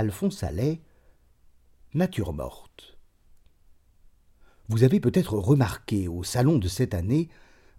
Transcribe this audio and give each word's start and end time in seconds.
Alphonse 0.00 0.42
Allais, 0.44 0.80
Nature 1.92 2.32
morte. 2.32 2.96
Vous 4.70 4.82
avez 4.82 4.98
peut-être 4.98 5.34
remarqué 5.34 6.08
au 6.08 6.22
salon 6.22 6.56
de 6.56 6.68
cette 6.68 6.94
année 6.94 7.28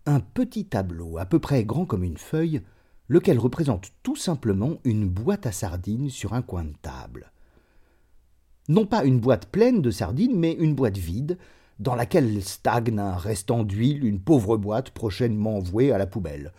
un 0.06 0.20
petit 0.20 0.66
tableau 0.66 1.18
à 1.18 1.26
peu 1.26 1.40
près 1.40 1.66
grand 1.66 1.88
comme 1.88 2.04
une 2.04 2.20
feuille, 2.20 2.62
lequel 3.08 3.40
représente 3.40 3.92
tout 4.04 4.16
simplement 4.16 4.78
une 4.84 5.10
boîte 5.10 5.48
à 5.48 5.52
sardines 5.52 6.12
sur 6.12 6.34
un 6.34 6.44
coin 6.44 6.64
de 6.64 6.76
table. 6.84 7.32
Non 8.70 8.86
pas 8.86 9.04
une 9.04 9.20
boîte 9.20 9.48
pleine 9.48 9.82
de 9.82 9.90
sardines, 9.90 10.38
mais 10.38 10.54
une 10.54 10.76
boîte 10.76 11.00
vide, 11.00 11.40
dans 11.80 11.96
laquelle 11.96 12.44
stagne 12.44 13.00
un 13.00 13.16
restant 13.16 13.64
d'huile, 13.64 14.06
une 14.06 14.22
pauvre 14.22 14.58
boîte 14.58 14.92
prochainement 14.92 15.58
vouée 15.58 15.92
à 15.92 15.98
la 15.98 16.06
poubelle. 16.06 16.54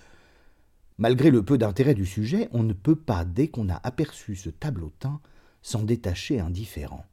Malgré 0.99 1.31
le 1.31 1.45
peu 1.45 1.57
d'intérêt 1.57 1.95
du 1.95 2.05
sujet, 2.05 2.49
on 2.51 2.65
ne 2.65 2.73
peut 2.73 2.97
pas, 2.97 3.25
dès 3.25 3.47
qu'on 3.47 3.69
a 3.69 3.81
aperçu 3.85 4.35
ce 4.35 4.51
tableautin, 4.51 5.21
s'en 5.63 5.83
détacher 5.83 6.41
indifférent. 6.41 7.05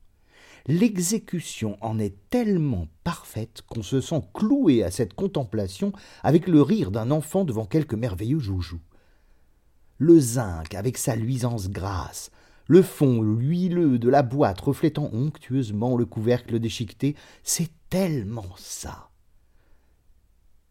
L'exécution 0.67 1.77
en 1.81 1.99
est 1.99 2.15
tellement 2.29 2.87
parfaite 3.03 3.63
qu'on 3.67 3.81
se 3.81 4.01
sent 4.01 4.21
cloué 4.33 4.83
à 4.83 4.91
cette 4.91 5.13
contemplation 5.13 5.93
avec 6.23 6.47
le 6.47 6.61
rire 6.61 6.91
d'un 6.91 7.11
enfant 7.11 7.45
devant 7.45 7.65
quelque 7.65 7.95
merveilleux 7.95 8.39
joujou. 8.39 8.79
Le 9.97 10.19
zinc, 10.19 10.75
avec 10.75 10.97
sa 10.97 11.15
luisance 11.15 11.69
grasse, 11.69 12.31
le 12.67 12.81
fond 12.81 13.23
huileux 13.23 13.97
de 13.97 14.09
la 14.09 14.21
boîte 14.21 14.61
reflétant 14.61 15.09
onctueusement 15.11 15.97
le 15.97 16.05
couvercle 16.05 16.59
déchiqueté, 16.59 17.15
c'est 17.43 17.71
tellement 17.89 18.55
ça. 18.55 19.08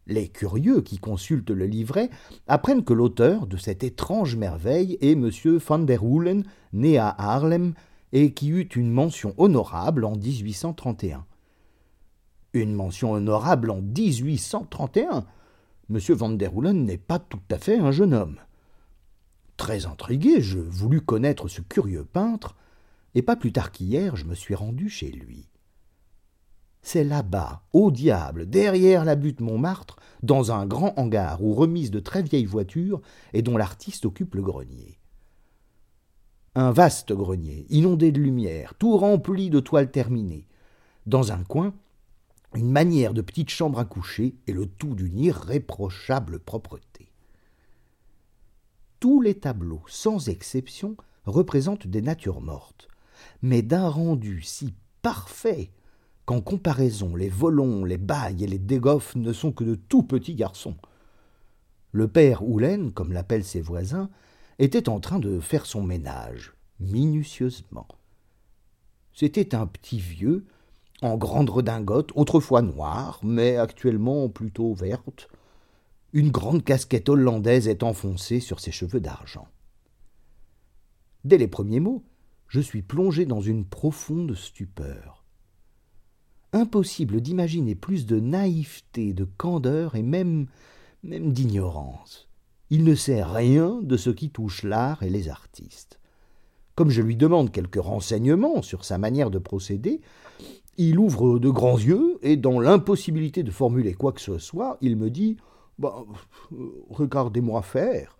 Les 0.09 0.27
curieux 0.27 0.81
qui 0.81 0.97
consultent 0.97 1.51
le 1.51 1.67
livret 1.67 2.09
apprennent 2.47 2.83
que 2.83 2.93
l'auteur 2.93 3.45
de 3.45 3.57
cette 3.57 3.83
étrange 3.83 4.35
merveille 4.35 4.97
est 5.01 5.11
M. 5.11 5.29
van 5.59 5.77
der 5.77 6.03
Hoelen, 6.03 6.45
né 6.73 6.97
à 6.97 7.09
Haarlem, 7.09 7.75
et 8.11 8.33
qui 8.33 8.49
eut 8.49 8.67
une 8.75 8.89
mention 8.89 9.35
honorable 9.37 10.03
en 10.05 10.15
1831. 10.15 11.27
Une 12.53 12.73
mention 12.73 13.11
honorable 13.11 13.69
en 13.69 13.81
1831 13.81 15.27
M. 15.91 15.99
van 16.15 16.29
der 16.31 16.57
Hoelen 16.57 16.85
n'est 16.85 16.97
pas 16.97 17.19
tout 17.19 17.37
à 17.51 17.59
fait 17.59 17.77
un 17.77 17.91
jeune 17.91 18.15
homme. 18.15 18.39
Très 19.57 19.85
intrigué, 19.85 20.41
je 20.41 20.57
voulus 20.57 21.01
connaître 21.01 21.47
ce 21.47 21.61
curieux 21.61 22.03
peintre, 22.03 22.55
et 23.13 23.21
pas 23.21 23.35
plus 23.35 23.51
tard 23.51 23.71
qu'hier, 23.71 24.15
je 24.15 24.25
me 24.25 24.33
suis 24.33 24.55
rendu 24.55 24.89
chez 24.89 25.11
lui. 25.11 25.49
C'est 26.81 27.03
là-bas, 27.03 27.63
au 27.73 27.91
diable, 27.91 28.49
derrière 28.49 29.05
la 29.05 29.15
butte 29.15 29.41
Montmartre, 29.41 29.97
dans 30.23 30.51
un 30.51 30.65
grand 30.65 30.97
hangar 30.97 31.43
où 31.43 31.53
remise 31.53 31.91
de 31.91 31.99
très 31.99 32.23
vieilles 32.23 32.45
voitures 32.45 33.01
et 33.33 33.41
dont 33.41 33.57
l'artiste 33.57 34.05
occupe 34.05 34.35
le 34.35 34.41
grenier. 34.41 34.99
Un 36.55 36.71
vaste 36.71 37.13
grenier, 37.13 37.65
inondé 37.69 38.11
de 38.11 38.19
lumière, 38.19 38.73
tout 38.75 38.97
rempli 38.97 39.49
de 39.49 39.59
toiles 39.59 39.91
terminées. 39.91 40.47
Dans 41.05 41.31
un 41.31 41.43
coin, 41.43 41.73
une 42.55 42.71
manière 42.71 43.13
de 43.13 43.21
petite 43.21 43.49
chambre 43.49 43.79
à 43.79 43.85
coucher 43.85 44.35
et 44.47 44.53
le 44.53 44.65
tout 44.65 44.95
d'une 44.95 45.19
irréprochable 45.19 46.39
propreté. 46.39 47.11
Tous 48.99 49.21
les 49.21 49.35
tableaux, 49.35 49.83
sans 49.87 50.27
exception, 50.27 50.97
représentent 51.25 51.87
des 51.87 52.01
natures 52.01 52.41
mortes, 52.41 52.87
mais 53.41 53.61
d'un 53.61 53.87
rendu 53.87 54.41
si 54.41 54.73
parfait 55.01 55.71
qu'en 56.29 56.41
comparaison 56.41 57.15
les 57.15 57.27
volons, 57.27 57.83
les 57.83 57.97
bailles 57.97 58.43
et 58.43 58.47
les 58.47 58.59
dégoffes 58.59 59.15
ne 59.15 59.33
sont 59.33 59.51
que 59.51 59.63
de 59.63 59.73
tout 59.73 60.03
petits 60.03 60.35
garçons. 60.35 60.75
Le 61.91 62.07
père 62.07 62.47
Houlen, 62.47 62.91
comme 62.91 63.13
l'appellent 63.13 63.43
ses 63.43 63.61
voisins, 63.61 64.11
était 64.59 64.89
en 64.89 64.99
train 64.99 65.17
de 65.17 65.39
faire 65.39 65.65
son 65.65 65.81
ménage, 65.81 66.53
minutieusement. 66.79 67.87
C'était 69.11 69.55
un 69.55 69.65
petit 69.65 69.97
vieux, 69.97 70.45
en 71.01 71.17
grande 71.17 71.49
redingote, 71.49 72.11
autrefois 72.13 72.61
noire, 72.61 73.19
mais 73.23 73.57
actuellement 73.57 74.29
plutôt 74.29 74.75
verte, 74.75 75.29
une 76.13 76.29
grande 76.29 76.63
casquette 76.63 77.09
hollandaise 77.09 77.67
est 77.67 77.81
enfoncée 77.81 78.39
sur 78.39 78.59
ses 78.59 78.71
cheveux 78.71 78.99
d'argent. 78.99 79.47
Dès 81.23 81.39
les 81.39 81.47
premiers 81.47 81.79
mots, 81.79 82.03
je 82.49 82.59
suis 82.59 82.83
plongé 82.83 83.25
dans 83.25 83.41
une 83.41 83.65
profonde 83.65 84.35
stupeur. 84.35 85.18
Impossible 86.51 87.21
d'imaginer 87.21 87.75
plus 87.75 88.05
de 88.05 88.19
naïveté, 88.19 89.13
de 89.13 89.27
candeur 89.37 89.95
et 89.95 90.01
même, 90.01 90.47
même 91.03 91.31
d'ignorance. 91.31 92.27
Il 92.71 92.83
ne 92.83 92.95
sait 92.95 93.23
rien 93.23 93.79
de 93.81 93.97
ce 93.97 94.09
qui 94.09 94.29
touche 94.29 94.63
l'art 94.63 95.03
et 95.03 95.09
les 95.09 95.29
artistes. 95.29 95.99
Comme 96.75 96.89
je 96.89 97.01
lui 97.01 97.15
demande 97.15 97.51
quelques 97.51 97.81
renseignements 97.81 98.61
sur 98.61 98.85
sa 98.85 98.97
manière 98.97 99.31
de 99.31 99.39
procéder, 99.39 100.01
il 100.77 100.97
ouvre 100.97 101.39
de 101.39 101.49
grands 101.49 101.77
yeux 101.77 102.17
et, 102.21 102.37
dans 102.37 102.59
l'impossibilité 102.59 103.43
de 103.43 103.51
formuler 103.51 103.93
quoi 103.93 104.13
que 104.13 104.21
ce 104.21 104.37
soit, 104.37 104.77
il 104.81 104.95
me 104.95 105.09
dit 105.09 105.37
bah, 105.77 106.05
regardez-moi 106.89 107.61
faire. 107.61 108.17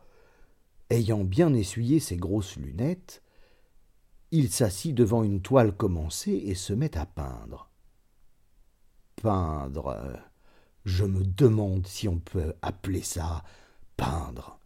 Ayant 0.90 1.24
bien 1.24 1.54
essuyé 1.54 2.00
ses 2.00 2.18
grosses 2.18 2.58
lunettes, 2.58 3.22
il 4.32 4.50
s'assit 4.50 4.94
devant 4.94 5.24
une 5.24 5.42
toile 5.42 5.76
commencée 5.76 6.44
et 6.46 6.56
se 6.56 6.74
met 6.74 6.98
à 6.98 7.06
peindre. 7.06 7.69
Peindre. 9.22 10.18
Je 10.86 11.04
me 11.04 11.24
demande 11.24 11.86
si 11.88 12.08
on 12.08 12.20
peut 12.20 12.54
appeler 12.62 13.02
ça 13.02 13.44
peindre. 13.98 14.60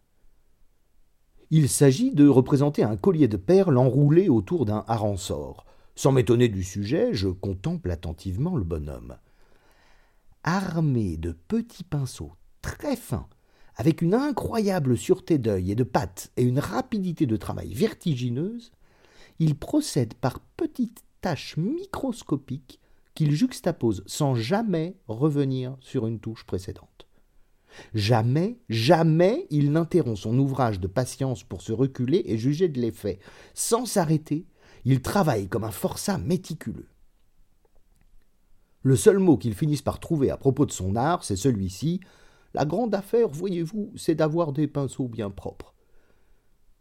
Il 1.50 1.69
s'agit 1.69 2.12
de 2.12 2.28
représenter 2.28 2.84
un 2.84 2.96
collier 2.96 3.28
de 3.28 3.38
perles 3.38 3.78
enroulé 3.78 4.30
autour 4.30 4.66
d'un 4.66 4.84
harançor. 4.88 5.66
Sans 5.96 6.12
m'étonner 6.12 6.50
du 6.50 6.64
sujet, 6.64 7.14
je 7.14 7.30
contemple 7.30 7.90
attentivement 7.90 8.56
le 8.56 8.64
bonhomme. 8.64 9.18
Armé 10.44 11.18
de 11.18 11.31
petits 11.31 11.84
pinceaux 11.84 12.34
très 12.62 12.96
fin, 12.96 13.28
avec 13.75 14.02
une 14.02 14.14
incroyable 14.14 14.97
sûreté 14.97 15.40
d'œil 15.40 15.72
et 15.72 15.75
de 15.75 15.84
pattes 15.84 16.31
et 16.38 16.44
une 16.44 16.59
rapidité 16.59 17.25
de 17.25 17.38
travail 17.38 17.74
vertigineuse, 17.74 18.72
il 19.40 19.56
procède 19.56 20.14
par 20.14 20.40
petites 20.40 21.03
tâches 21.22 21.58
microscopiques 21.58 22.80
qu'il 23.13 23.31
juxtapose 23.31 24.03
sans 24.06 24.35
jamais 24.35 24.97
revenir 25.07 25.78
sur 25.79 26.07
une 26.07 26.19
touche 26.19 26.46
précédente. 26.46 27.07
Jamais, 27.94 28.59
jamais 28.69 29.47
il 29.50 29.72
n'interrompt 29.72 30.18
son 30.18 30.38
ouvrage 30.38 30.79
de 30.79 30.88
patience 30.88 31.44
pour 31.44 31.62
se 31.62 31.72
reculer 31.72 32.22
et 32.25 32.38
juger 32.38 32.69
de 32.69 32.79
l'effet. 32.79 33.19
Sans 33.53 33.85
s'arrêter, 33.85 34.46
il 34.85 35.02
travaille 35.02 35.47
comme 35.47 35.63
un 35.63 35.72
forçat 35.72 36.18
méticuleux. 36.18 36.90
Le 38.84 38.96
seul 38.96 39.18
mot 39.18 39.38
qu'il 39.38 39.56
finisse 39.56 39.81
par 39.81 40.00
trouver 40.00 40.29
à 40.29 40.38
propos 40.38 40.66
de 40.66 40.72
son 40.72 40.96
art, 40.96 41.23
c'est 41.23 41.38
celui-ci 41.38 42.02
la 42.53 42.66
grande 42.66 42.94
affaire, 42.94 43.29
voyez-vous, 43.29 43.91
c'est 43.96 44.16
d'avoir 44.16 44.53
des 44.53 44.68
pinceaux 44.68 45.07
bien 45.07 45.31
propres. 45.31 45.73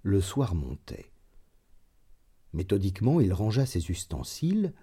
Le 0.02 0.20
soir 0.20 0.54
montait. 0.54 1.10
Méthodiquement, 2.52 3.20
il 3.20 3.32
rangea 3.32 3.64
ses 3.64 3.90
ustensiles, 3.90 4.74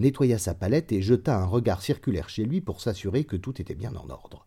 nettoya 0.00 0.38
sa 0.38 0.54
palette 0.54 0.92
et 0.92 1.02
jeta 1.02 1.36
un 1.36 1.46
regard 1.46 1.82
circulaire 1.82 2.28
chez 2.28 2.44
lui 2.44 2.60
pour 2.60 2.80
s'assurer 2.80 3.24
que 3.24 3.36
tout 3.36 3.60
était 3.60 3.74
bien 3.74 3.94
en 3.94 4.10
ordre. 4.10 4.46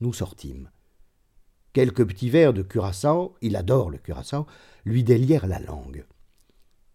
Nous 0.00 0.12
sortîmes. 0.12 0.70
Quelques 1.72 2.06
petits 2.06 2.30
verres 2.30 2.54
de 2.54 2.62
curaçao, 2.62 3.36
il 3.42 3.54
adore 3.54 3.90
le 3.90 3.98
curaçao, 3.98 4.46
lui 4.84 5.04
délièrent 5.04 5.46
la 5.46 5.60
langue. 5.60 6.06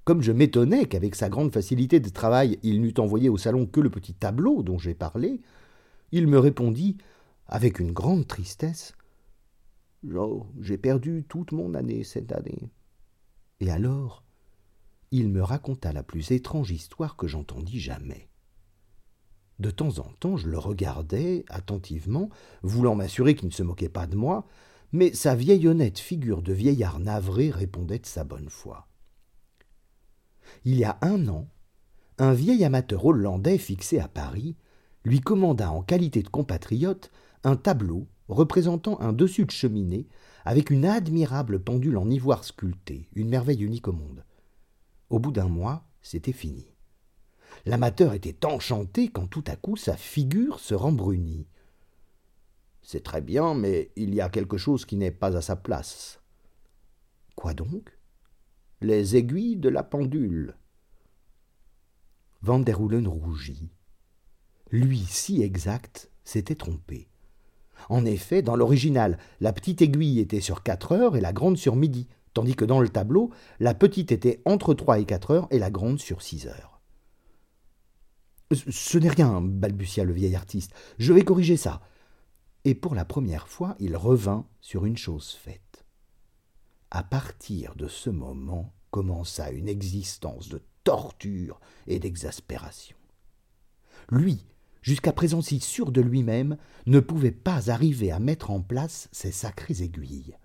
Comme 0.03 0.23
je 0.23 0.31
m'étonnais 0.31 0.85
qu'avec 0.85 1.13
sa 1.16 1.29
grande 1.29 1.53
facilité 1.53 2.00
de 2.00 2.09
travail 2.09 2.57
il 2.63 2.81
n'eût 2.81 2.95
envoyé 2.97 3.29
au 3.29 3.38
salon 3.38 3.67
que 3.67 3.79
le 3.79 3.91
petit 3.91 4.16
tableau 4.16 4.63
dont 4.63 4.79
j'ai 4.79 4.95
parlé, 4.95 5.41
il 6.11 6.27
me 6.27 6.39
répondit 6.39 6.97
avec 7.47 7.79
une 7.79 7.91
grande 7.91 8.27
tristesse. 8.27 8.94
Oh, 10.16 10.47
j'ai 10.59 10.77
perdu 10.77 11.25
toute 11.29 11.51
mon 11.51 11.75
année 11.75 12.03
cette 12.03 12.31
année. 12.31 12.71
Et 13.59 13.69
alors, 13.69 14.23
il 15.12 15.30
me 15.30 15.44
raconta 15.44 15.92
la 15.92 16.04
plus 16.04 16.31
étrange 16.31 16.72
histoire 16.72 17.16
que 17.16 17.28
j'entendis 17.28 17.80
jamais. 17.80 18.30
De 19.60 19.69
temps 19.69 20.00
en 20.00 20.12
temps, 20.19 20.38
je 20.38 20.48
le 20.48 20.58
regardais 20.58 21.46
attentivement, 21.50 22.30
voulant 22.63 22.96
m'assurer 22.96 23.36
qu'il 23.36 23.50
ne 23.50 23.54
se 23.54 23.63
moquait 23.63 23.90
pas 23.90 24.08
de 24.08 24.16
moi, 24.16 24.48
mais 24.92 25.13
sa 25.13 25.36
vieille 25.36 25.68
honnête 25.68 26.00
figure 26.00 26.42
de 26.42 26.54
vieillard 26.54 27.00
navré 27.00 27.52
répondait 27.52 28.00
de 28.00 28.06
sa 28.06 28.24
bonne 28.24 28.50
foi. 28.50 28.88
Il 30.66 30.78
y 30.78 30.84
a 30.84 30.98
un 31.02 31.28
an, 31.28 31.48
un 32.18 32.34
vieil 32.34 32.63
amateur 32.63 33.06
hollandais 33.06 33.58
fixé 33.58 34.00
à 34.00 34.08
Paris 34.08 34.56
lui 35.04 35.19
commanda 35.19 35.72
en 35.72 35.81
qualité 35.81 36.22
de 36.22 36.30
compatriote 36.30 37.12
un 37.44 37.56
tableau 37.56 38.08
représentant 38.28 39.00
un 39.02 39.13
dessus 39.13 39.46
de 39.46 39.52
cheminée 39.52 40.08
avec 40.46 40.69
une 40.69 40.86
admirable 40.86 41.60
pendule 41.60 41.98
en 41.98 42.10
ivoire 42.10 42.44
sculpté, 42.44 43.10
une 43.13 43.30
merveille 43.30 43.63
unique 43.63 43.88
au 43.88 43.94
monde. 43.94 44.24
Au 45.12 45.19
bout 45.19 45.34
d'un 45.34 45.50
mois, 45.50 45.84
c'était 46.02 46.31
fini. 46.31 46.74
L'amateur 47.66 48.13
était 48.13 48.46
enchanté 48.46 49.10
quand 49.10 49.28
tout 49.28 49.44
à 49.46 49.58
coup 49.58 49.75
sa 49.75 49.98
figure 49.98 50.62
se 50.62 50.74
rembrunit. 50.74 51.48
C'est 52.81 53.04
très 53.04 53.19
bien, 53.19 53.54
mais 53.54 53.92
il 53.98 54.16
y 54.16 54.22
a 54.22 54.30
quelque 54.30 54.56
chose 54.56 54.86
qui 54.86 54.96
n'est 54.96 55.12
pas 55.12 55.36
à 55.36 55.42
sa 55.42 55.58
place. 55.58 56.22
Quoi 57.36 57.54
donc? 57.54 57.98
Les 58.80 59.18
aiguilles 59.18 59.58
de 59.58 59.68
la 59.68 59.84
pendule. 59.84 60.56
Van 62.42 62.63
rougit. 62.63 63.69
Lui, 64.72 65.00
si 65.00 65.44
exact, 65.44 66.10
s'était 66.24 66.56
trompé. 66.56 67.10
En 67.90 68.06
effet, 68.06 68.42
dans 68.42 68.56
l'original, 68.56 69.18
la 69.42 69.52
petite 69.52 69.81
aiguille 69.81 70.22
était 70.22 70.40
sur 70.40 70.63
quatre 70.63 70.94
heures 70.94 71.18
et 71.18 71.22
la 71.22 71.34
grande 71.34 71.58
sur 71.58 71.75
midi, 71.75 72.08
tandis 72.33 72.56
que 72.56 72.66
dans 72.66 72.80
le 72.80 72.89
tableau, 72.89 73.31
la 73.60 73.74
petite 73.74 74.12
était 74.12 74.42
entre 74.45 74.74
trois 74.74 75.00
et 75.00 75.06
quatre 75.06 75.31
heures 75.31 75.48
et 75.51 75.60
la 75.60 75.72
grande 75.72 76.00
sur 76.00 76.22
six 76.22 76.48
heures. 76.48 76.81
Ce 78.54 78.98
n'est 78.98 79.10
rien, 79.10 79.42
balbutia 79.42 80.04
le 80.04 80.13
vieil 80.13 80.36
artiste. 80.36 80.74
Je 80.98 81.13
vais 81.13 81.24
corriger 81.24 81.57
ça. 81.57 81.81
Et 82.66 82.75
pour 82.75 82.95
la 82.95 83.06
première 83.06 83.48
fois, 83.48 83.75
il 83.80 83.95
revint 83.95 84.45
sur 84.60 84.86
une 84.86 84.98
chose 84.98 85.31
faite. 85.31 85.86
À 86.92 87.04
partir 87.04 87.75
de 87.75 87.88
ce 87.88 88.10
moment 88.10 88.74
commença 88.92 89.51
une 89.51 89.69
existence 89.69 90.50
de 90.50 90.62
torture 90.84 91.62
et 91.88 92.00
d'exaspération. 92.00 92.98
Lui, 94.10 94.45
jusqu'à 94.81 95.13
présent 95.13 95.42
si 95.42 95.60
sûr 95.62 95.92
de 95.92 96.01
lui-même, 96.01 96.57
ne 96.86 97.00
pouvait 97.00 97.31
pas 97.31 97.72
arriver 97.72 98.12
à 98.12 98.19
mettre 98.19 98.51
en 98.51 98.62
place 98.62 99.07
ces 99.13 99.31
sacrées 99.31 99.81
aiguilles. 99.81 100.36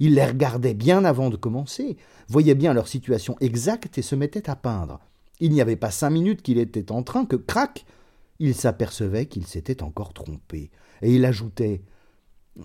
Il 0.00 0.14
les 0.14 0.24
regardait 0.24 0.74
bien 0.74 1.04
avant 1.04 1.30
de 1.30 1.36
commencer, 1.36 1.96
voyait 2.28 2.54
bien 2.54 2.72
leur 2.72 2.88
situation 2.88 3.36
exacte 3.40 3.98
et 3.98 4.02
se 4.02 4.14
mettait 4.14 4.50
à 4.50 4.56
peindre. 4.56 5.00
Il 5.40 5.52
n'y 5.52 5.60
avait 5.60 5.76
pas 5.76 5.90
cinq 5.90 6.10
minutes 6.10 6.42
qu'il 6.42 6.58
était 6.58 6.90
en 6.90 7.02
train 7.02 7.24
que, 7.24 7.36
crac, 7.36 7.84
il 8.38 8.54
s'apercevait 8.54 9.26
qu'il 9.26 9.46
s'était 9.46 9.82
encore 9.82 10.12
trompé, 10.12 10.70
et 11.02 11.14
il 11.14 11.24
ajoutait 11.24 11.82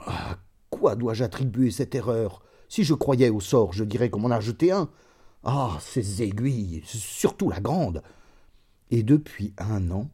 À 0.05 0.37
quoi 0.69 0.95
dois-je 0.95 1.23
attribuer 1.23 1.71
cette 1.71 1.95
erreur? 1.95 2.43
Si 2.69 2.83
je 2.83 2.93
croyais 2.93 3.29
au 3.29 3.39
sort, 3.39 3.73
je 3.73 3.83
dirais 3.83 4.09
qu'on 4.09 4.19
m'en 4.19 4.31
a 4.31 4.39
jeté 4.39 4.71
un. 4.71 4.89
Ah, 5.43 5.77
ces 5.81 6.23
aiguilles, 6.23 6.81
surtout 6.85 7.49
la 7.49 7.59
grande 7.59 8.01
Et 8.91 9.03
depuis 9.03 9.53
un 9.57 9.91
an, 9.91 10.09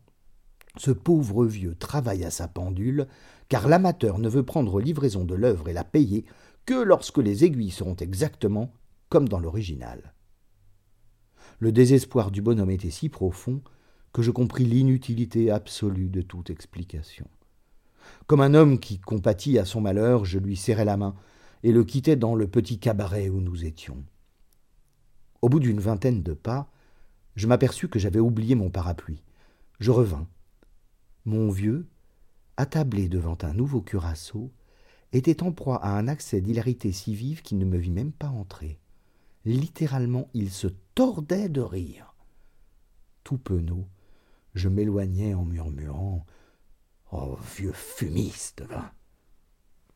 ce 0.76 0.92
pauvre 0.92 1.46
vieux 1.46 1.76
travaille 1.76 2.24
à 2.24 2.32
sa 2.32 2.48
pendule, 2.48 3.08
car 3.48 3.68
l'amateur 3.68 4.18
ne 4.18 4.30
veut 4.30 4.44
prendre 4.44 4.80
livraison 4.82 5.24
de 5.24 5.36
l'œuvre 5.36 5.70
et 5.70 5.74
la 5.74 5.84
payer 5.84 6.26
que 6.70 6.76
lorsque 6.76 7.18
les 7.18 7.46
aiguilles 7.46 7.72
seront 7.72 7.96
exactement 7.96 8.72
comme 9.10 9.28
dans 9.28 9.40
l'original. 9.40 10.14
Le 11.58 11.72
désespoir 11.72 12.30
du 12.30 12.44
bonhomme 12.44 12.70
était 12.70 12.92
si 12.92 13.10
profond 13.10 13.64
que 14.14 14.22
je 14.22 14.30
compris 14.30 14.66
l'inutilité 14.66 15.50
absolue 15.50 16.10
de 16.10 16.22
toute 16.22 16.52
explication. 16.52 17.28
Comme 18.28 18.42
un 18.42 18.54
homme 18.54 18.80
qui 18.80 19.00
compatit 19.00 19.58
à 19.58 19.66
son 19.66 19.82
malheur, 19.82 20.26
je 20.26 20.38
lui 20.38 20.56
serrai 20.56 20.86
la 20.86 20.96
main 20.96 21.16
et 21.64 21.72
le 21.72 21.84
quittai 21.84 22.16
dans 22.16 22.36
le 22.36 22.48
petit 22.48 22.78
cabaret 22.78 23.30
où 23.30 23.42
nous 23.42 23.66
étions. 23.66 24.04
Au 25.42 25.50
bout 25.50 25.60
d'une 25.60 25.80
vingtaine 25.80 26.22
de 26.22 26.34
pas, 26.34 26.72
je 27.36 27.48
m'aperçus 27.48 27.90
que 27.90 27.98
j'avais 27.98 28.20
oublié 28.20 28.54
mon 28.54 28.70
parapluie. 28.70 29.24
Je 29.80 29.90
revins. 29.90 30.28
Mon 31.26 31.50
vieux, 31.50 31.88
attablé 32.58 33.10
devant 33.10 33.40
un 33.42 33.54
nouveau 33.56 33.82
curaçao, 33.82 34.52
était 35.12 35.44
en 35.44 35.52
proie 35.52 35.78
à 35.78 35.98
un 35.98 36.08
accès 36.08 36.42
d'hilarité 36.42 36.92
si 36.92 37.16
vive 37.16 37.42
qu'il 37.42 37.58
ne 37.58 37.66
me 37.66 37.78
vit 37.78 37.92
même 37.92 38.12
pas 38.12 38.30
entrer. 38.30 38.80
Littéralement, 39.46 40.30
il 40.34 40.52
se 40.52 40.68
tordait 40.96 41.50
de 41.50 41.62
rire. 41.62 42.16
Tout 43.24 43.38
penaud, 43.38 43.88
je 44.54 44.70
m'éloignai 44.70 45.34
en 45.34 45.46
murmurant 45.46 46.26
Oh, 47.12 47.38
vieux 47.56 47.74
fumiste, 47.74 48.62
va 48.70 48.94